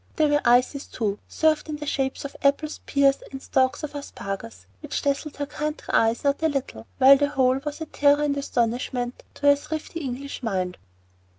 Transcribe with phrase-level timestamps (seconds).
[0.15, 4.65] There were ices too, served in the shapes of apples, pears, and stalks of asparagus,
[4.79, 8.35] which dazzled her country eyes not a little, while the whole was a terror and
[8.35, 10.79] astonishment to her thrifty English mind.